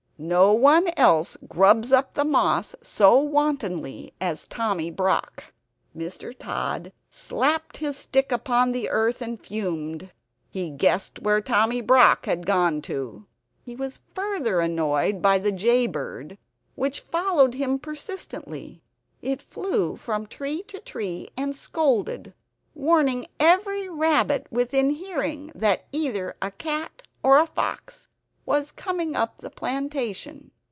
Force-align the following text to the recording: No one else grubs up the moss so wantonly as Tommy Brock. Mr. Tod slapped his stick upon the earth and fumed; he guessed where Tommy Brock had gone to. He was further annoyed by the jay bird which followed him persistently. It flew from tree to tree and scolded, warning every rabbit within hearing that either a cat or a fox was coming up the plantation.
No 0.23 0.53
one 0.53 0.87
else 0.97 1.35
grubs 1.49 1.91
up 1.91 2.13
the 2.13 2.23
moss 2.23 2.75
so 2.79 3.17
wantonly 3.17 4.13
as 4.21 4.47
Tommy 4.47 4.91
Brock. 4.91 5.45
Mr. 5.97 6.31
Tod 6.37 6.93
slapped 7.09 7.77
his 7.77 7.97
stick 7.97 8.31
upon 8.31 8.71
the 8.71 8.87
earth 8.87 9.19
and 9.23 9.43
fumed; 9.43 10.11
he 10.47 10.69
guessed 10.69 11.17
where 11.23 11.41
Tommy 11.41 11.81
Brock 11.81 12.27
had 12.27 12.45
gone 12.45 12.83
to. 12.83 13.25
He 13.63 13.75
was 13.75 14.01
further 14.13 14.59
annoyed 14.59 15.23
by 15.23 15.39
the 15.39 15.51
jay 15.51 15.87
bird 15.87 16.37
which 16.75 16.99
followed 16.99 17.55
him 17.55 17.79
persistently. 17.79 18.83
It 19.23 19.41
flew 19.41 19.95
from 19.95 20.27
tree 20.27 20.61
to 20.67 20.79
tree 20.81 21.29
and 21.35 21.55
scolded, 21.55 22.35
warning 22.75 23.25
every 23.39 23.89
rabbit 23.89 24.45
within 24.51 24.91
hearing 24.91 25.51
that 25.55 25.87
either 25.91 26.37
a 26.43 26.51
cat 26.51 27.01
or 27.23 27.39
a 27.39 27.47
fox 27.47 28.07
was 28.43 28.71
coming 28.71 29.15
up 29.15 29.37
the 29.37 29.49
plantation. 29.51 30.49